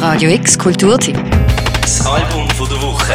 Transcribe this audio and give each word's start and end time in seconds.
Radio 0.00 0.30
X 0.30 0.56
Kulturteam. 0.56 1.28
Das 1.80 2.06
Album 2.06 2.48
von 2.50 2.68
der 2.68 2.80
Woche. 2.80 3.14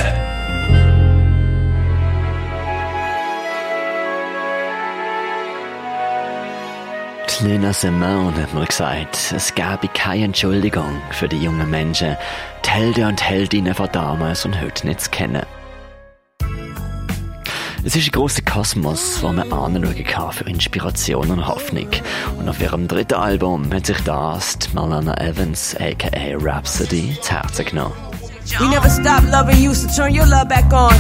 Die 7.30 7.44
Nina 7.46 7.72
Simone 7.72 8.36
hat 8.36 8.54
mal 8.54 8.66
gesagt, 8.66 9.34
es 9.34 9.56
gäbe 9.56 9.88
keine 9.94 10.26
Entschuldigung 10.26 11.02
für 11.12 11.30
die 11.30 11.42
jungen 11.42 11.70
Menschen, 11.70 12.18
die 12.66 12.70
Helden 12.70 13.06
und 13.06 13.24
Heldinnen 13.24 13.74
von 13.74 13.90
damals 13.94 14.44
und 14.44 14.60
heute 14.60 14.86
nicht 14.86 15.00
zu 15.00 15.10
kennen. 15.10 15.46
Es 17.86 17.98
ist 17.98 18.08
ein 18.08 18.12
grosser 18.12 18.42
Kosmos, 18.44 19.22
wo 19.22 19.34
man 19.34 19.52
anschauen 19.52 20.04
kann 20.06 20.32
für 20.32 20.46
Inspiration 20.46 21.30
und 21.30 21.46
Hoffnung. 21.46 21.90
Und 22.38 22.48
auf 22.48 22.62
ihrem 22.62 22.88
dritten 22.88 23.16
Album 23.16 23.70
hat 23.74 23.88
sich 23.88 24.00
das 24.06 24.58
Malana 24.74 25.14
Evans, 25.18 25.76
aka 25.76 26.38
Rhapsody, 26.40 27.18
zu 27.22 27.34
Herzen 27.34 27.66
genommen. 27.66 27.94
We 28.60 28.70
never 28.70 28.90
stop 28.90 29.24
loving 29.32 29.62
you, 29.62 29.74
so 29.74 29.88
turn 29.96 30.14
your 30.14 30.26
love 30.26 30.48
back 30.48 30.72
on. 30.72 30.94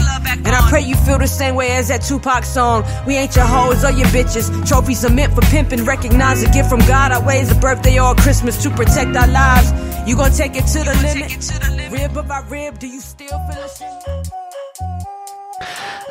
And 0.45 0.47
I 0.47 0.61
pray 0.69 0.81
you 0.81 0.95
feel 1.05 1.17
the 1.17 1.27
same 1.27 1.55
way 1.55 1.71
as 1.71 1.87
that 1.87 2.01
Tupac 2.01 2.43
song. 2.43 2.83
We 3.05 3.15
ain't 3.15 3.35
your 3.35 3.45
hoes 3.45 3.83
or 3.85 3.91
your 3.91 4.07
bitches. 4.07 4.49
Trophies 4.67 5.05
are 5.05 5.13
meant 5.13 5.33
for 5.33 5.41
pimping. 5.41 5.85
Recognize 5.85 6.43
a 6.43 6.49
gift 6.51 6.69
from 6.69 6.79
God. 6.81 7.11
Our 7.11 7.25
ways 7.25 7.51
a 7.51 7.55
birthday 7.55 7.99
or 7.99 8.15
Christmas 8.15 8.61
to 8.63 8.69
protect 8.69 9.15
our 9.15 9.27
lives. 9.27 9.71
You 10.07 10.15
gon' 10.15 10.31
take 10.31 10.55
it 10.55 10.67
to 10.67 10.83
the 10.83 10.95
limit. 11.01 11.91
Rib 11.91 12.17
of 12.17 12.29
our 12.29 12.43
rib, 12.45 12.79
do 12.79 12.87
you 12.87 13.01
still 13.01 13.39
feel 13.47 13.61
the 13.61 13.67
same? 13.67 14.42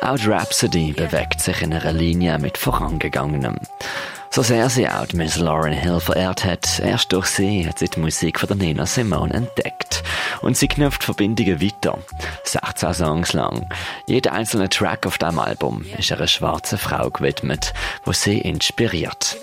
Auch 0.03 0.17
die 0.17 0.27
Rhapsody 0.27 0.91
bewegt 0.91 1.39
sich 1.39 1.61
in 1.61 1.73
einer 1.73 1.93
Linie 1.93 2.37
mit 2.37 2.57
Vorangegangenem. 2.57 3.55
So 4.35 4.41
sehr 4.41 4.67
sie 4.67 4.89
auch 4.89 5.13
Miss 5.13 5.37
Lauren 5.37 5.73
Hill 5.73 5.99
verehrt 5.99 6.43
hat, 6.43 6.79
erst 6.79 7.13
durch 7.13 7.27
sie 7.27 7.67
hat 7.67 7.77
sie 7.77 7.87
die 7.87 7.99
Musik 7.99 8.39
von 8.39 8.47
der 8.47 8.57
Nina 8.57 8.87
Simone 8.87 9.31
entdeckt. 9.31 10.01
Und 10.41 10.57
sie 10.57 10.67
knüpft 10.67 11.03
Verbindungen 11.03 11.61
weiter. 11.61 11.99
16 12.43 12.95
Songs 12.95 13.33
lang. 13.33 13.69
Jeder 14.07 14.31
einzelne 14.31 14.69
Track 14.69 15.05
auf 15.05 15.19
diesem 15.19 15.37
Album 15.37 15.85
ist 15.99 16.11
einer 16.11 16.25
schwarzen 16.25 16.79
Frau 16.79 17.11
gewidmet, 17.11 17.73
wo 18.05 18.11
sie 18.11 18.39
inspiriert. 18.39 19.37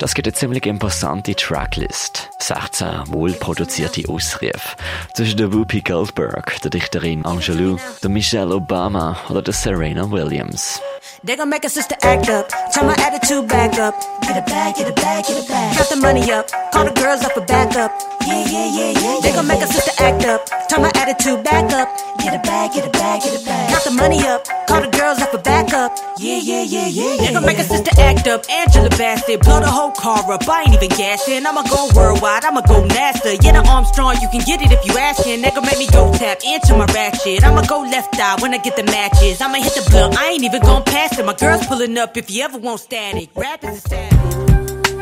Das 0.00 0.14
gibt 0.14 0.26
eine 0.26 0.34
ziemlich 0.34 0.66
imposante 0.66 1.36
Tracklist. 1.36 2.28
16 2.40 3.12
wohlproduzierte 3.12 4.08
Ausrufe. 4.08 4.76
Zwischen 5.14 5.36
der 5.36 5.52
Whoopi 5.52 5.80
Goldberg, 5.80 6.60
der 6.62 6.70
Dichterin 6.72 7.24
Angelou, 7.24 7.78
der 8.02 8.10
Michelle 8.10 8.52
Obama 8.52 9.16
oder 9.28 9.42
der 9.42 9.54
Serena 9.54 10.10
Williams. 10.10 10.80
They 11.22 11.36
gon' 11.36 11.48
make 11.48 11.64
a 11.64 11.70
sister 11.70 11.96
act 12.02 12.28
up. 12.28 12.52
Turn 12.74 12.86
my 12.86 12.94
attitude 12.98 13.48
back 13.48 13.78
up. 13.78 13.94
Get 14.26 14.38
it 14.38 14.46
back, 14.46 14.76
get 14.76 14.88
it 14.88 14.96
back, 14.96 15.26
get 15.26 15.36
it 15.36 15.48
back. 15.48 15.76
Got 15.76 15.90
the 15.90 15.96
money 15.96 16.32
up. 16.32 16.50
Call 16.72 16.86
the 16.86 16.92
girls 16.92 17.22
up 17.24 17.32
for 17.32 17.44
backup. 17.44 17.92
Yeah, 18.26 18.40
yeah, 18.48 18.66
yeah, 18.72 18.92
yeah. 18.96 19.20
They 19.20 19.32
gon' 19.32 19.46
make 19.46 19.60
a 19.60 19.66
sister 19.66 19.92
act 20.02 20.24
up. 20.24 20.48
Turn 20.70 20.80
my 20.80 20.90
attitude 20.96 21.44
back 21.44 21.70
up. 21.72 21.92
Get 22.18 22.32
it 22.32 22.42
back, 22.42 22.72
get 22.72 22.86
it 22.86 22.92
back, 22.92 23.20
get 23.20 23.34
it 23.34 23.44
back. 23.44 23.68
Got 23.68 23.84
the 23.84 23.90
money 23.90 24.26
up. 24.26 24.48
Call 24.66 24.80
the 24.80 24.88
girls 24.88 25.20
up 25.20 25.30
for 25.30 25.38
backup. 25.38 25.92
Yeah, 26.18 26.40
yeah, 26.40 26.62
yeah, 26.62 26.86
yeah. 26.88 27.14
yeah. 27.14 27.26
They 27.26 27.32
gon' 27.34 27.44
make 27.44 27.58
a 27.58 27.64
sister 27.64 27.90
act 28.00 28.26
up. 28.26 28.48
Angela 28.48 28.88
Bassett. 28.96 29.42
Blow 29.42 29.60
the 29.60 29.70
whole 29.70 29.92
car 29.92 30.24
up. 30.32 30.48
I 30.48 30.62
ain't 30.62 30.72
even 30.72 30.88
gassing. 30.88 31.44
I'ma 31.44 31.62
go 31.68 31.90
worldwide. 31.94 32.44
I'ma 32.46 32.62
go 32.62 32.80
NASA. 32.82 33.36
Yeah, 33.44 33.60
the 33.60 33.68
Armstrong. 33.68 34.16
You 34.22 34.28
can 34.32 34.40
get 34.46 34.62
it 34.62 34.72
if 34.72 34.80
you 34.86 34.96
askin'. 34.96 35.42
They 35.42 35.50
gon' 35.50 35.66
make 35.66 35.78
me 35.78 35.86
go 35.92 36.10
tap 36.14 36.40
into 36.42 36.72
my 36.78 36.86
ratchet. 36.96 37.44
I'ma 37.44 37.62
go 37.68 37.82
left 37.82 38.18
eye 38.18 38.36
when 38.40 38.54
I 38.54 38.58
get 38.58 38.76
the 38.76 38.84
matches. 38.84 39.42
I'ma 39.42 39.60
hit 39.60 39.74
the 39.74 39.84
blunt. 39.90 40.16
I 40.16 40.30
ain't 40.32 40.44
even 40.44 40.62
gon' 40.62 40.82
pass 40.84 41.18
it. 41.18 41.26
My 41.26 41.34
girl's 41.34 41.66
pulling 41.66 41.98
up 41.98 42.16
if 42.16 42.30
you 42.30 42.42
ever 42.42 42.56
want 42.56 42.80
static. 42.80 43.28
Rap 43.36 43.62
is 43.64 43.76
a 43.76 43.80
static. 43.80 44.13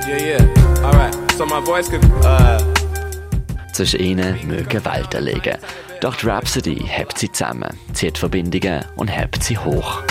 Yeah, 0.06 0.18
yeah. 0.18 0.84
Alright. 0.84 1.14
So 1.32 1.46
my 1.46 1.60
voice 1.60 1.88
could, 1.88 2.04
uh. 2.24 2.58
Zwischen 3.72 4.00
ihnen 4.00 4.38
mögen 4.46 4.84
Welten 4.84 5.24
liegen. 5.24 5.56
Doch 6.00 6.16
die 6.16 6.26
Rhapsody 6.26 6.84
hebt 6.86 7.18
sie 7.18 7.30
zusammen, 7.32 7.70
zieht 7.92 8.18
Verbindungen 8.18 8.84
und 8.96 9.08
hebt 9.08 9.42
sie 9.42 9.56
hoch. 9.56 10.02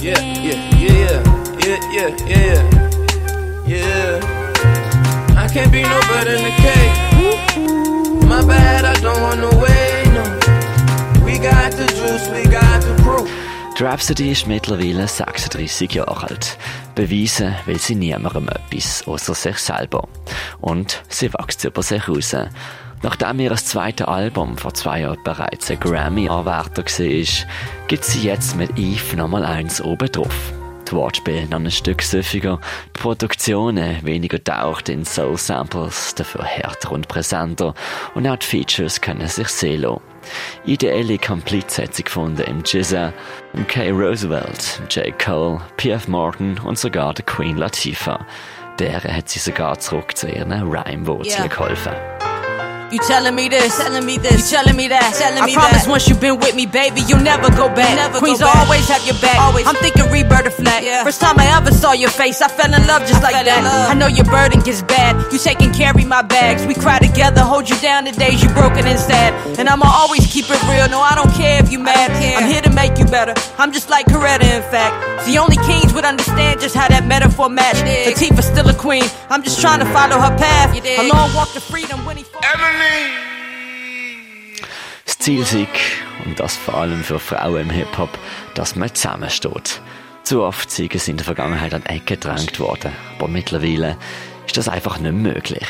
Yeah, 0.00 0.18
yeah, 0.20 0.56
yeah, 0.74 1.22
yeah, 1.64 1.78
yeah, 1.94 2.10
yeah, 2.26 2.26
yeah, 2.26 2.62
yeah. 3.68 4.20
I 5.36 5.46
can't 5.46 5.70
be 5.70 5.82
no 5.82 6.00
better 6.08 6.34
than 6.34 6.42
the 6.42 6.71
Rhapsody 13.92 14.30
ist 14.30 14.46
mittlerweile 14.46 15.06
36 15.06 15.92
Jahre 15.92 16.22
alt. 16.22 16.56
Beweisen 16.94 17.54
will 17.66 17.78
sie 17.78 17.94
niemandem 17.94 18.48
etwas, 18.48 19.06
außer 19.06 19.34
sich 19.34 19.58
selber. 19.58 20.08
Und 20.62 21.02
sie 21.10 21.30
wächst 21.34 21.62
über 21.64 21.82
sich 21.82 22.08
raus. 22.08 22.34
Nachdem 23.02 23.40
ihr 23.40 23.54
zweites 23.56 24.06
Album 24.06 24.56
vor 24.56 24.72
zwei 24.72 25.00
Jahren 25.00 25.22
bereits 25.22 25.70
ein 25.70 25.78
Grammy-Anwärter 25.78 26.84
war, 26.84 27.86
gibt 27.86 28.04
sie 28.04 28.22
jetzt 28.22 28.56
mit 28.56 28.78
Eve 28.78 29.14
nochmal 29.14 29.44
eins 29.44 29.82
oben 29.82 30.10
drauf. 30.10 30.54
Die 30.88 30.92
Wortspiele 30.92 31.46
noch 31.48 31.60
ein 31.60 31.70
Stück 31.70 32.00
süffiger, 32.00 32.60
die 32.96 32.98
Produktionen 32.98 34.02
weniger 34.06 34.42
taucht 34.42 34.88
in 34.88 35.04
Soul-Samples, 35.04 36.14
dafür 36.14 36.44
härter 36.44 36.92
und 36.92 37.08
präsenter 37.08 37.74
und 38.14 38.26
auch 38.26 38.36
die 38.36 38.46
Features 38.46 39.02
können 39.02 39.28
sich 39.28 39.48
sehen 39.48 39.82
lassen. 39.82 40.11
Ideelle 40.64 41.18
sie 41.94 42.04
gefunden 42.04 42.42
im 42.42 42.62
Jizza, 42.64 43.12
im 43.54 43.66
Kay 43.66 43.90
Roosevelt, 43.90 44.80
J. 44.90 45.18
Cole, 45.18 45.60
P.F. 45.76 46.08
Morton 46.08 46.58
und 46.64 46.78
sogar 46.78 47.14
der 47.14 47.24
Queen 47.24 47.56
Latifah. 47.56 48.24
Deren 48.78 49.14
hat 49.14 49.28
sie 49.28 49.38
sogar 49.38 49.78
zurück 49.78 50.16
zu 50.16 50.28
ihren 50.28 50.52
Rhyme-Wurzeln 50.52 51.44
Yeah. 51.44 51.46
geholfen. 51.46 51.92
You 52.92 52.98
telling 53.08 53.34
me 53.34 53.48
this, 53.48 53.74
telling 53.78 54.04
me 54.04 54.18
this, 54.18 54.52
you 54.52 54.58
telling 54.58 54.76
me 54.76 54.86
that. 54.88 55.16
Telling 55.16 55.40
I 55.40 55.48
promise 55.56 55.88
once 55.88 56.08
you've 56.08 56.20
been 56.20 56.36
with 56.36 56.54
me, 56.54 56.66
baby, 56.66 57.00
you'll 57.08 57.24
never 57.24 57.48
go 57.48 57.72
back. 57.72 58.12
Queens 58.20 58.44
will 58.44 58.52
always 58.52 58.86
have 58.88 59.00
your 59.08 59.16
back. 59.16 59.40
Always. 59.40 59.66
I'm 59.66 59.76
thinking 59.76 60.12
rebirth 60.12 60.44
of 60.44 60.52
flat. 60.52 60.84
First 61.02 61.18
time 61.18 61.40
I 61.40 61.48
ever 61.56 61.72
saw 61.72 61.92
your 61.92 62.10
face, 62.10 62.42
I 62.42 62.48
fell 62.48 62.68
in 62.68 62.86
love 62.86 63.08
just 63.08 63.22
like 63.22 63.32
that. 63.32 63.64
I 63.88 63.94
know 63.94 64.08
your 64.08 64.26
burden 64.26 64.60
gets 64.60 64.82
bad. 64.82 65.16
You 65.32 65.38
take 65.38 65.62
and 65.62 65.74
carry 65.74 66.04
my 66.04 66.20
bags. 66.20 66.66
We 66.66 66.74
cry 66.74 66.98
together, 66.98 67.40
hold 67.40 67.70
you 67.70 67.80
down 67.80 68.04
the 68.04 68.12
days 68.12 68.42
you 68.42 68.50
broken 68.50 68.86
and 68.86 69.00
sad. 69.00 69.32
And 69.58 69.70
I'ma 69.70 69.86
always 69.88 70.30
keep 70.30 70.44
it 70.50 70.60
real. 70.68 70.84
No, 70.92 71.00
I 71.00 71.14
don't 71.14 71.32
care 71.32 71.64
if 71.64 71.72
you 71.72 71.78
mad. 71.78 72.10
I'm 72.12 72.44
here 72.50 72.60
to 72.60 72.70
make 72.70 72.98
you 72.98 73.06
better. 73.06 73.32
I'm 73.56 73.72
just 73.72 73.88
like 73.88 74.04
Coretta, 74.04 74.44
in 74.44 74.62
fact. 74.68 75.11
The 75.26 75.38
only 75.38 75.56
kings 75.58 75.94
would 75.94 76.04
understand 76.04 76.60
just 76.60 76.74
how 76.74 76.88
that 76.88 77.06
metaphor 77.06 77.48
matched. 77.48 77.84
Latifah's 77.84 78.46
still 78.46 78.68
a 78.68 78.74
queen. 78.74 79.04
I'm 79.30 79.42
just 79.42 79.60
trying 79.60 79.80
to 79.80 79.86
follow 79.86 80.18
her 80.18 80.36
path. 80.36 80.74
A 80.74 81.08
long 81.08 81.32
walk 81.34 81.52
to 81.54 81.60
freedom 81.60 82.04
when 82.04 82.16
he 82.16 82.24
falls. 82.24 82.42
Das 85.04 85.18
Ziel 85.18 85.40
ist, 85.42 85.54
und 86.24 86.38
das 86.40 86.56
vor 86.56 86.74
allem 86.74 87.04
für 87.04 87.18
Frauen 87.18 87.62
im 87.62 87.70
Hip-Hop, 87.70 88.10
dass 88.54 88.74
man 88.74 88.92
zusammensteht. 88.94 89.80
Zu 90.24 90.42
oft 90.42 90.70
sind 90.70 90.92
sie 90.92 91.10
in 91.10 91.16
der 91.16 91.24
Vergangenheit 91.24 91.74
an 91.74 91.84
Ecke 91.86 92.16
gedrängt 92.16 92.58
worden, 92.60 92.92
aber 93.18 93.28
mittlerweile 93.28 93.96
ist 94.46 94.56
das 94.56 94.68
einfach 94.68 94.98
nicht 94.98 95.14
möglich. 95.14 95.66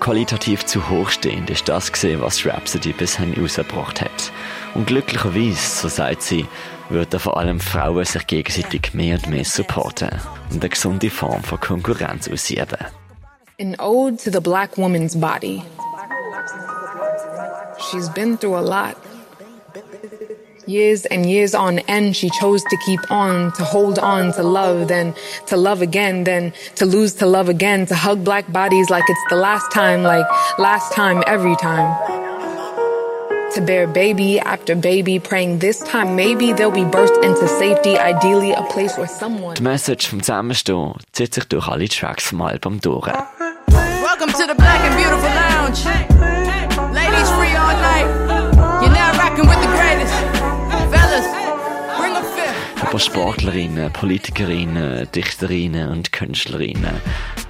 Qualitativ 0.00 0.64
zu 0.66 0.88
hochstehend 0.88 1.50
ist 1.50 1.68
das 1.68 1.92
gesehen, 1.92 2.20
was 2.20 2.44
Rhapsody 2.44 2.92
bisher 2.92 3.26
rausgebracht 3.38 4.00
hat. 4.00 4.32
Und 4.74 4.86
glücklicherweise, 4.86 5.80
so 5.80 5.88
sagt 5.88 6.22
sie, 6.22 6.46
würden 6.88 7.20
vor 7.20 7.36
allem 7.36 7.60
Frauen 7.60 8.04
sich 8.04 8.26
gegenseitig 8.26 8.94
mehr 8.94 9.16
und 9.16 9.28
mehr 9.28 9.44
supporten 9.44 10.10
und 10.50 10.60
eine 10.60 10.68
gesunde 10.68 11.10
Form 11.10 11.42
von 11.42 11.60
Konkurrenz 11.60 12.28
ausüben. 12.28 12.78
An 13.60 13.76
ode 13.78 14.16
to 14.16 14.30
the 14.30 14.40
black 14.40 14.76
woman's 14.78 15.14
body. 15.14 15.62
She's 17.90 18.08
been 18.08 18.38
through 18.38 18.56
a 18.56 18.60
lot. 18.60 18.96
Years 20.66 21.04
and 21.06 21.26
years 21.26 21.54
on 21.54 21.80
end, 21.80 22.16
she 22.16 22.30
chose 22.30 22.62
to 22.62 22.76
keep 22.86 23.00
on, 23.10 23.52
to 23.54 23.64
hold 23.64 23.98
on, 23.98 24.32
to 24.32 24.42
love, 24.42 24.86
then 24.88 25.12
to 25.46 25.56
love 25.56 25.82
again, 25.82 26.24
then 26.24 26.52
to 26.76 26.86
lose 26.86 27.14
to 27.16 27.26
love 27.26 27.48
again, 27.48 27.84
to 27.86 27.94
hug 27.94 28.24
black 28.24 28.50
bodies 28.52 28.88
like 28.88 29.04
it's 29.08 29.20
the 29.28 29.36
last 29.36 29.70
time, 29.72 30.02
like 30.02 30.24
last 30.58 30.92
time, 30.92 31.22
every 31.26 31.56
time. 31.56 32.21
To 33.54 33.60
bear 33.60 33.86
baby 33.86 34.40
after 34.40 34.74
baby, 34.74 35.18
praying 35.18 35.58
this 35.58 35.80
time 35.80 36.16
maybe 36.16 36.54
they'll 36.54 36.70
be 36.70 36.84
birthed 36.84 37.22
into 37.22 37.46
safety, 37.46 37.98
ideally 37.98 38.52
a 38.52 38.62
place 38.62 38.96
where 38.96 39.06
someone. 39.06 39.56
Die 39.56 39.62
Message 39.62 40.08
vom 40.08 40.22
Zusammenstehen 40.22 40.94
zieht 41.12 41.34
sich 41.34 41.44
durch 41.44 41.68
alle 41.68 41.86
Tracks 41.86 42.24
vom 42.24 42.40
Album 42.40 42.80
durch. 42.80 43.06
Welcome 43.06 44.32
to 44.32 44.46
the 44.48 44.54
Black 44.54 44.80
and 44.80 44.96
Beautiful 44.96 45.28
Lounge. 45.28 45.84
Ladies 46.94 47.28
free 47.32 47.54
all 47.54 47.76
night. 47.76 48.06
You're 48.80 48.90
now 48.90 49.12
rocking 49.18 49.46
with 49.46 49.60
the 49.60 49.68
greatest. 49.76 50.14
Fellas, 50.90 51.26
bring 51.98 52.16
a 52.16 52.22
fifth. 52.22 52.88
Aber 52.88 52.98
Sportlerinnen, 52.98 53.92
Politikerinnen, 53.92 55.08
Dichterinnen 55.14 55.90
und 55.90 56.10
Künstlerinnen, 56.10 57.02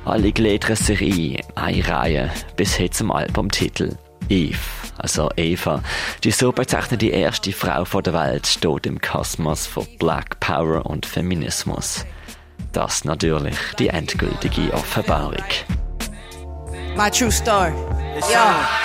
alle 0.04 0.32
gliedern 0.32 0.74
sich 0.74 1.00
ein, 1.00 1.36
in 1.36 1.42
eine 1.54 1.88
Reihe, 1.88 2.30
bis 2.56 2.74
hin 2.74 2.90
zum 2.90 3.12
Albumtitel. 3.12 3.96
Eve, 4.28 4.58
also 4.98 5.30
Eva, 5.36 5.82
die 6.24 6.30
so 6.30 6.52
bezeichnete 6.52 7.06
erste 7.06 7.52
Frau 7.52 7.84
vor 7.84 8.02
der 8.02 8.14
Welt, 8.14 8.46
steht 8.46 8.86
im 8.86 9.00
Kosmos 9.00 9.66
von 9.66 9.86
Black 9.98 10.38
Power 10.40 10.86
und 10.86 11.06
Feminismus. 11.06 12.04
Das 12.72 13.04
natürlich 13.04 13.56
die 13.78 13.88
endgültige 13.88 14.72
Offenbarung. 14.72 15.44
My 16.96 17.10
true 17.10 17.30
story. 17.30 17.72
Yo, 18.30 18.81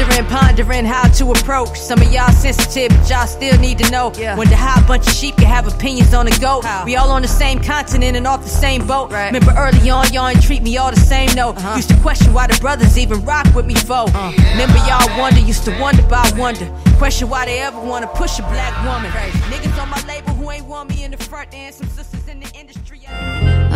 Pond 0.00 0.12
Wondering, 0.16 0.38
pondering 0.38 0.84
how 0.86 1.08
to 1.08 1.30
approach. 1.32 1.78
Some 1.78 2.00
of 2.00 2.10
y'all 2.10 2.32
sensitive, 2.32 2.88
but 2.96 3.10
y'all 3.10 3.26
still 3.26 3.58
need 3.58 3.78
to 3.78 3.90
know. 3.90 4.12
Yeah. 4.16 4.34
Wonder 4.34 4.56
how 4.56 4.82
a 4.82 4.86
bunch 4.86 5.06
of 5.06 5.12
sheep 5.12 5.36
can 5.36 5.46
have 5.46 5.66
opinions 5.66 6.14
on 6.14 6.24
the 6.24 6.38
goat. 6.40 6.64
How? 6.64 6.84
We 6.86 6.96
all 6.96 7.10
on 7.10 7.20
the 7.22 7.28
same 7.28 7.60
continent 7.60 8.16
and 8.16 8.26
off 8.26 8.42
the 8.42 8.48
same 8.48 8.86
boat. 8.86 9.12
Right. 9.12 9.26
Remember 9.26 9.52
early 9.58 9.90
on, 9.90 10.10
y'all 10.12 10.28
ain't 10.28 10.42
treat 10.42 10.62
me 10.62 10.78
all 10.78 10.90
the 10.90 11.00
same, 11.00 11.34
no. 11.34 11.50
Uh-huh. 11.50 11.76
Used 11.76 11.90
to 11.90 11.96
question 12.00 12.32
why 12.32 12.46
the 12.46 12.58
brothers 12.60 12.96
even 12.96 13.22
rock 13.24 13.54
with 13.54 13.66
me, 13.66 13.74
foe. 13.74 14.06
Uh. 14.14 14.32
Remember 14.52 14.78
y'all 14.88 15.18
wonder, 15.18 15.40
used 15.40 15.64
to 15.64 15.78
wonder 15.78 16.02
about 16.02 16.34
wonder. 16.36 16.66
Question 16.96 17.28
why 17.28 17.44
they 17.44 17.58
ever 17.58 17.80
wanna 17.80 18.06
push 18.06 18.38
a 18.38 18.42
black 18.42 18.72
woman. 18.84 19.10
Niggas 19.50 19.82
on 19.82 19.90
my 19.90 20.02
label 20.06 20.32
who 20.32 20.50
ain't 20.50 20.66
want 20.66 20.88
me 20.88 21.04
in 21.04 21.10
the 21.10 21.18
front, 21.18 21.52
and 21.52 21.74
some 21.74 21.88
sisters 21.88 22.26
in 22.26 22.40
the 22.40 22.50
industry. 22.58 23.00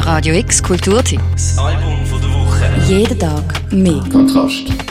Radio 0.06 0.34
X 0.34 0.60
Kulturtipps. 0.62 1.58
Album 1.58 2.04
von 2.06 2.20
der 2.20 2.28
Woche. 2.28 2.88
Jeden 2.88 3.18
Tag 3.18 3.72
mehr. 3.72 4.02
Kontrast. 4.10 4.83